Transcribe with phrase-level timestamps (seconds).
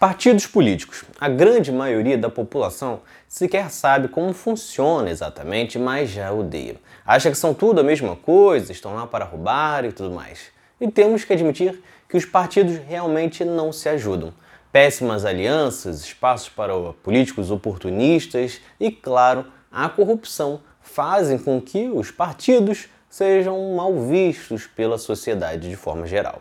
[0.00, 1.04] Partidos políticos.
[1.20, 6.76] A grande maioria da população sequer sabe como funciona exatamente, mas já odeia.
[7.04, 10.44] Acha que são tudo a mesma coisa, estão lá para roubar e tudo mais.
[10.80, 14.32] E temos que admitir que os partidos realmente não se ajudam.
[14.72, 16.72] Péssimas alianças, espaços para
[17.02, 24.96] políticos oportunistas e, claro, a corrupção fazem com que os partidos sejam mal vistos pela
[24.96, 26.40] sociedade de forma geral.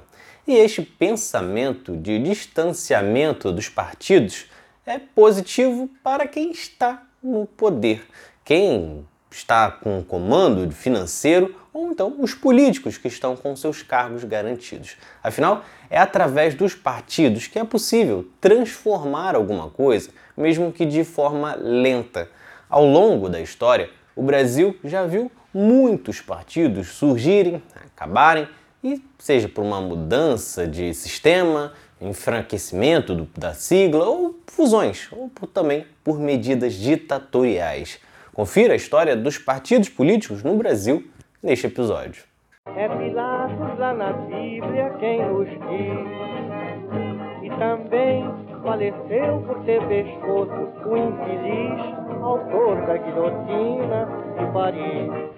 [0.49, 4.47] E este pensamento de distanciamento dos partidos
[4.83, 8.01] é positivo para quem está no poder,
[8.43, 14.23] quem está com o comando financeiro ou então os políticos que estão com seus cargos
[14.23, 14.97] garantidos.
[15.21, 21.53] Afinal, é através dos partidos que é possível transformar alguma coisa, mesmo que de forma
[21.61, 22.27] lenta.
[22.67, 27.61] Ao longo da história, o Brasil já viu muitos partidos surgirem,
[27.93, 28.47] acabarem
[28.83, 35.47] e seja por uma mudança de sistema, enfraquecimento do, da sigla ou fusões, ou por,
[35.47, 37.99] também por medidas ditatoriais.
[38.33, 41.05] Confira a história dos partidos políticos no Brasil
[41.43, 42.23] neste episódio.
[42.75, 46.07] É Pilatos lá na Bíblia quem diz,
[47.43, 48.23] e também
[48.63, 54.07] faleceu por ter pescoço o infeliz autor da guilhotina
[54.37, 55.28] de Paris.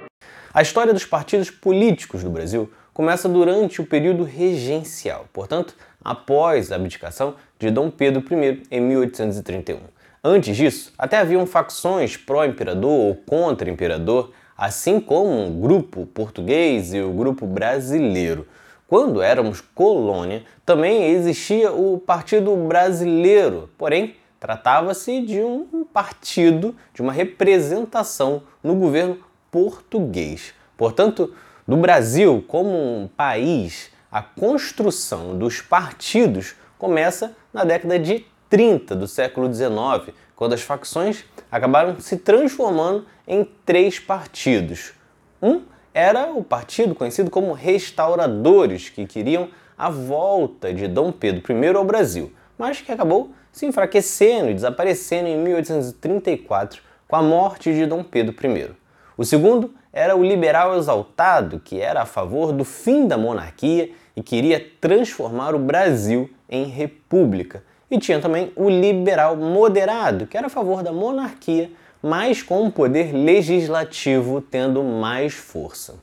[0.54, 6.76] A história dos partidos políticos do Brasil começa durante o período regencial, portanto, após a
[6.76, 9.80] abdicação de Dom Pedro I em 1831.
[10.22, 17.14] Antes disso, até haviam facções pró-imperador ou contra-imperador, assim como o grupo português e o
[17.14, 18.46] grupo brasileiro.
[18.90, 27.14] Quando éramos colônia, também existia o Partido Brasileiro, porém, tratava-se de um partido, de uma
[27.14, 29.18] representação no governo
[29.52, 30.54] português.
[30.78, 31.34] Portanto,
[31.68, 39.08] no Brasil, como um país, a construção dos partidos começa na década de 30 do
[39.08, 44.94] século XIX, quando as facções acabaram se transformando em três partidos.
[45.42, 45.62] Um
[45.94, 51.86] era o partido conhecido como Restauradores, que queriam a volta de Dom Pedro I ao
[51.86, 58.04] Brasil, mas que acabou se enfraquecendo e desaparecendo em 1834 com a morte de Dom
[58.04, 58.81] Pedro I.
[59.18, 64.24] O segundo era o liberal exaltado, que era a favor do fim da monarquia e
[64.24, 67.64] queria transformar o Brasil em república.
[67.90, 71.70] E tinha também o liberal moderado, que era a favor da monarquia,
[72.02, 75.96] mas com o poder legislativo tendo mais força.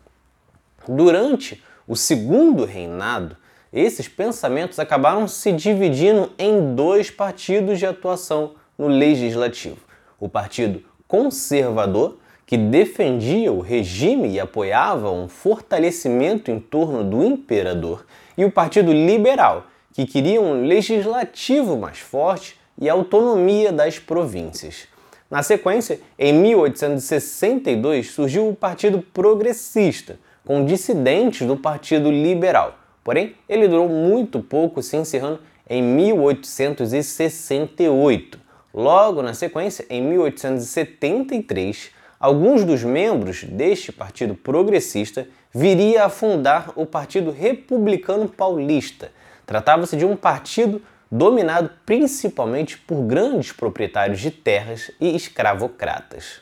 [0.86, 3.36] Durante o segundo reinado,
[3.72, 9.78] esses pensamentos acabaram se dividindo em dois partidos de atuação no legislativo:
[10.20, 18.06] o Partido Conservador, que defendia o regime e apoiava um fortalecimento em torno do imperador,
[18.38, 24.88] e o Partido Liberal, que queria um legislativo mais forte e autonomia das províncias.
[25.30, 32.78] Na sequência, em 1862 surgiu o Partido Progressista, com dissidentes do Partido Liberal.
[33.04, 38.40] Porém, ele durou muito pouco, se encerrando em 1868.
[38.72, 46.84] Logo na sequência, em 1873, alguns dos membros deste partido progressista viria a fundar o
[46.84, 49.10] Partido Republicano Paulista.
[49.46, 56.40] Tratava-se de um partido dominado principalmente por grandes proprietários de terras e escravocratas.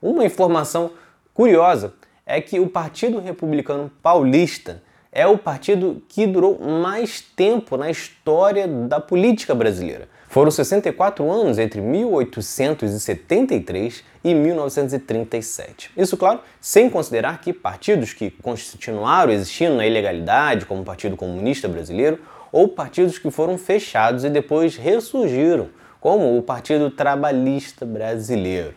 [0.00, 0.92] Uma informação
[1.34, 1.94] curiosa
[2.24, 4.82] é que o Partido Republicano Paulista
[5.12, 10.08] é o partido que durou mais tempo na história da política brasileira.
[10.36, 15.90] Foram 64 anos entre 1873 e 1937.
[15.96, 21.66] Isso, claro, sem considerar que partidos que continuaram existindo na ilegalidade, como o Partido Comunista
[21.68, 22.18] Brasileiro,
[22.52, 28.74] ou partidos que foram fechados e depois ressurgiram, como o Partido Trabalhista Brasileiro.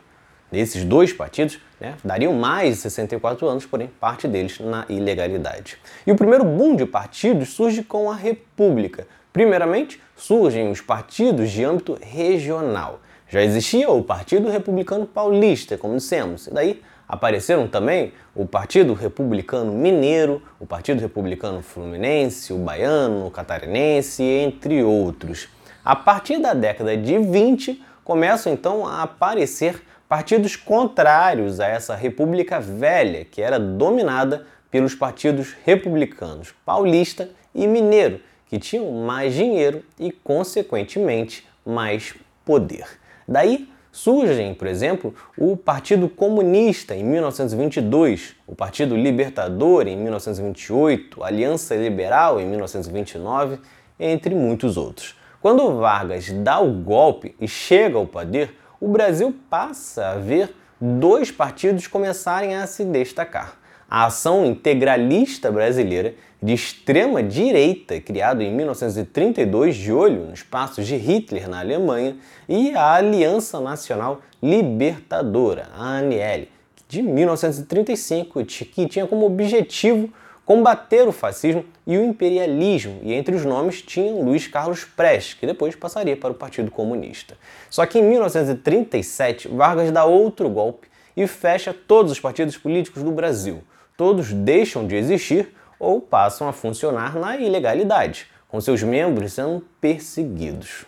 [0.50, 5.78] Desses dois partidos, né, dariam mais de 64 anos, porém parte deles na ilegalidade.
[6.08, 9.06] E o primeiro boom de partidos surge com a República.
[9.40, 13.00] Primeiramente, surgem os partidos de âmbito regional.
[13.30, 19.72] Já existia o Partido Republicano Paulista, como dissemos, e daí apareceram também o Partido Republicano
[19.72, 25.48] Mineiro, o Partido Republicano Fluminense, o Baiano, o Catarinense, entre outros.
[25.86, 32.60] A partir da década de 20, começam então a aparecer partidos contrários a essa República
[32.60, 38.20] Velha, que era dominada pelos partidos republicanos paulista e mineiro,
[38.50, 42.86] que tinham mais dinheiro e, consequentemente, mais poder.
[43.28, 51.28] Daí surgem, por exemplo, o Partido Comunista em 1922, o Partido Libertador em 1928, a
[51.28, 53.60] Aliança Liberal em 1929,
[54.00, 55.16] entre muitos outros.
[55.42, 61.32] Quando Vargas dá o golpe e chega ao poder, o Brasil passa a ver dois
[61.32, 63.58] partidos começarem a se destacar.
[63.90, 70.96] A Ação Integralista Brasileira, de extrema direita, criado em 1932 de olho nos passos de
[70.96, 76.48] Hitler na Alemanha, e a Aliança Nacional Libertadora, ANL,
[76.88, 80.10] de 1935, que tinha como objetivo
[80.46, 85.46] combater o fascismo e o imperialismo, e entre os nomes tinha Luiz Carlos Prestes, que
[85.46, 87.38] depois passaria para o Partido Comunista.
[87.70, 93.12] Só que em 1937, Vargas dá outro golpe e fecha todos os partidos políticos do
[93.12, 93.62] Brasil.
[93.96, 100.86] Todos deixam de existir ou passam a funcionar na ilegalidade, com seus membros sendo perseguidos.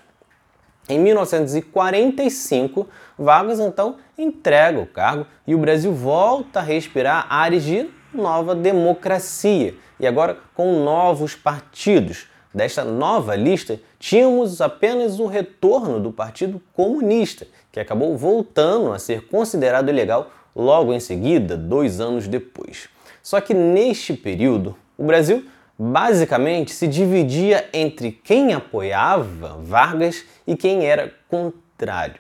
[0.90, 7.90] Em 1945, Vargas então entrega o cargo e o Brasil volta a respirar ares de
[8.14, 12.28] nova democracia e agora com novos partidos.
[12.54, 19.28] Desta nova lista, tínhamos apenas o retorno do Partido Comunista, que acabou voltando a ser
[19.28, 22.90] considerado ilegal logo em seguida, dois anos depois.
[23.22, 25.46] Só que neste período, o Brasil
[25.78, 32.20] basicamente se dividia entre quem apoiava Vargas e quem era contrário.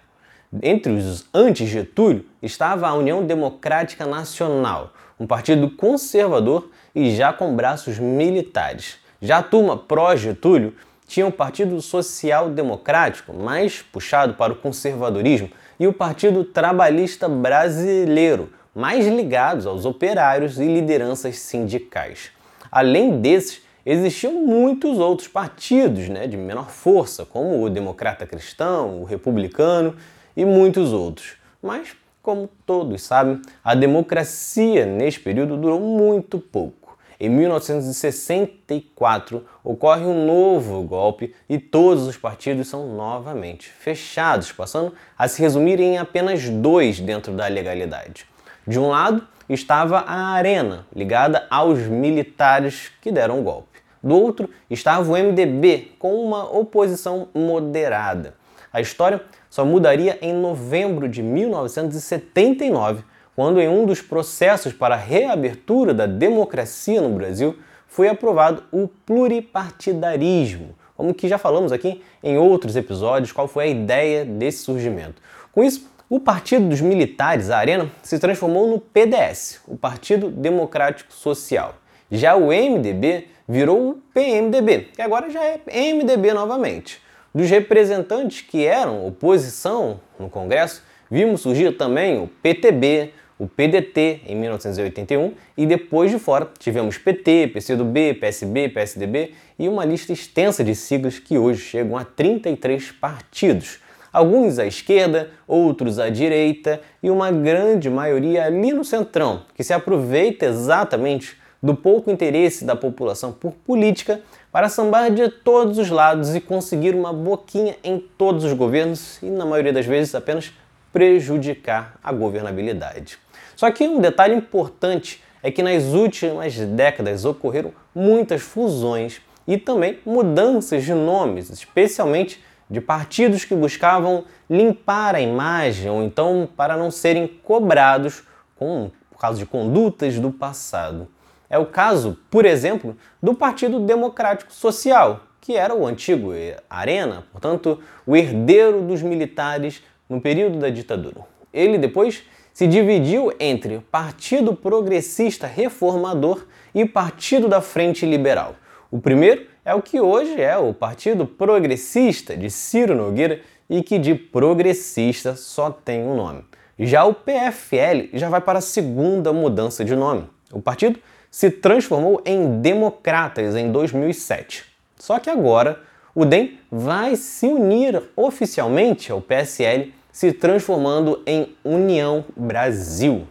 [0.62, 8.00] Entre os anti-Getúlio estava a União Democrática Nacional, um partido conservador e já com braços
[8.00, 8.98] militares.
[9.22, 10.76] Já a turma pró-Getúlio
[11.08, 15.50] tinha o Partido Social Democrático, mais puxado para o conservadorismo,
[15.80, 22.32] e o Partido Trabalhista Brasileiro, mais ligados aos operários e lideranças sindicais.
[22.72, 29.04] Além desses, existiam muitos outros partidos né, de menor força, como o Democrata Cristão, o
[29.04, 29.96] Republicano
[30.36, 31.36] e muitos outros.
[31.62, 36.96] Mas como todos sabem, a democracia neste período durou muito pouco.
[37.20, 45.28] Em 1964 ocorre um novo golpe e todos os partidos são novamente fechados, passando a
[45.28, 48.26] se resumir em apenas dois dentro da legalidade.
[48.68, 53.80] De um lado estava a Arena, ligada aos militares que deram o golpe.
[54.04, 58.36] Do outro estava o MDB, com uma oposição moderada.
[58.74, 63.04] A história só mudaria em novembro de 1979,
[63.36, 68.88] quando, em um dos processos para a reabertura da democracia no Brasil, foi aprovado o
[68.88, 75.22] pluripartidarismo, como que já falamos aqui em outros episódios, qual foi a ideia desse surgimento.
[75.52, 81.14] Com isso, o Partido dos Militares, a Arena, se transformou no PDS, o Partido Democrático
[81.14, 81.76] Social.
[82.12, 85.62] Já o MDB virou o PMDB, que agora já é
[85.94, 87.02] MDB novamente.
[87.34, 94.36] Dos representantes que eram oposição no Congresso, vimos surgir também o PTB, o PDT em
[94.36, 100.76] 1981 e depois de fora tivemos PT, PCdoB, PSB, PSDB e uma lista extensa de
[100.76, 103.80] siglas que hoje chegam a 33 partidos.
[104.12, 109.74] Alguns à esquerda, outros à direita e uma grande maioria ali no centrão, que se
[109.74, 114.20] aproveita exatamente do pouco interesse da população por política
[114.52, 119.28] para sambar de todos os lados e conseguir uma boquinha em todos os governos e,
[119.28, 120.52] na maioria das vezes, apenas
[120.92, 123.18] prejudicar a governabilidade.
[123.56, 130.00] Só que um detalhe importante é que nas últimas décadas ocorreram muitas fusões e também
[130.06, 136.90] mudanças de nomes, especialmente de partidos que buscavam limpar a imagem ou então para não
[136.90, 138.24] serem cobrados
[138.56, 141.10] com, por causa de condutas do passado.
[141.50, 146.32] É o caso, por exemplo, do Partido Democrático Social, que era o antigo
[146.70, 151.26] Arena, portanto, o herdeiro dos militares no período da ditadura.
[151.54, 152.24] Ele depois
[152.54, 158.56] se dividiu entre Partido Progressista Reformador e Partido da Frente Liberal.
[158.90, 164.00] O primeiro é o que hoje é o Partido Progressista de Ciro Nogueira e que
[164.00, 166.44] de progressista só tem um nome.
[166.80, 170.28] Já o PFL já vai para a segunda mudança de nome.
[170.52, 171.00] O partido
[171.30, 174.66] se transformou em Democratas em 2007.
[174.98, 175.80] Só que agora
[176.14, 183.28] o DEM vai se unir oficialmente ao PSL, se transformando em União Brasil.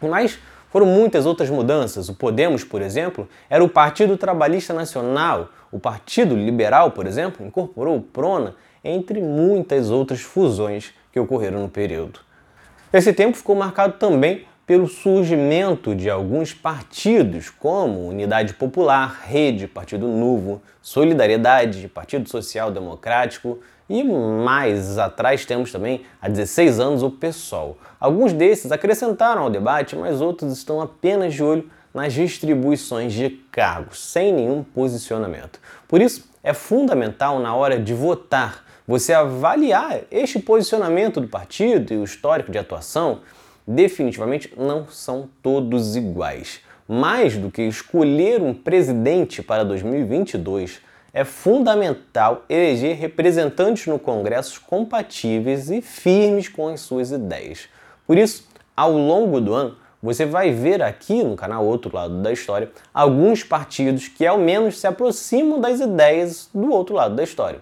[0.00, 0.38] Mas
[0.70, 2.08] foram muitas outras mudanças.
[2.08, 5.50] O Podemos, por exemplo, era o Partido Trabalhista Nacional.
[5.70, 11.68] O Partido Liberal, por exemplo, incorporou o PRONA, entre muitas outras fusões que ocorreram no
[11.68, 12.20] período.
[12.92, 20.06] Esse tempo ficou marcado também pelo surgimento de alguns partidos, como Unidade Popular, Rede, Partido
[20.06, 27.78] Novo, Solidariedade, Partido Social Democrático e mais atrás temos também há 16 anos o PSOL.
[27.98, 34.04] Alguns desses acrescentaram ao debate, mas outros estão apenas de olho nas distribuições de cargos,
[34.04, 35.58] sem nenhum posicionamento.
[35.86, 41.98] Por isso, é fundamental na hora de votar você avaliar este posicionamento do partido e
[41.98, 43.20] o histórico de atuação.
[43.66, 46.60] Definitivamente não são todos iguais.
[46.88, 50.80] Mais do que escolher um presidente para 2022,
[51.12, 57.68] é fundamental eleger representantes no Congresso compatíveis e firmes com as suas ideias.
[58.06, 58.46] Por isso,
[58.76, 63.42] ao longo do ano, você vai ver aqui no canal Outro Lado da História alguns
[63.42, 67.60] partidos que ao menos se aproximam das ideias do outro lado da história.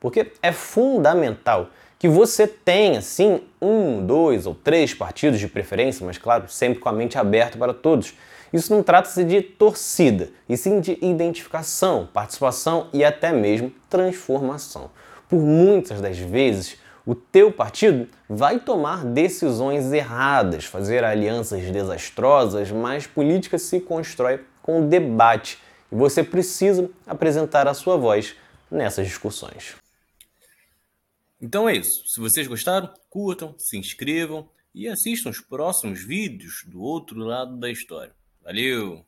[0.00, 6.18] Porque é fundamental que você tenha, sim, um, dois ou três partidos de preferência, mas
[6.18, 8.14] claro, sempre com a mente aberta para todos.
[8.52, 14.90] Isso não trata-se de torcida, e sim de identificação, participação e até mesmo transformação.
[15.28, 23.06] Por muitas das vezes, o teu partido vai tomar decisões erradas, fazer alianças desastrosas, mas
[23.06, 25.58] política se constrói com debate
[25.90, 28.34] e você precisa apresentar a sua voz
[28.70, 29.76] nessas discussões.
[31.40, 32.02] Então é isso.
[32.06, 37.70] Se vocês gostaram, curtam, se inscrevam e assistam os próximos vídeos do outro lado da
[37.70, 38.12] história.
[38.46, 39.04] Valeu!